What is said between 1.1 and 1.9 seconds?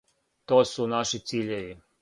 циљеви.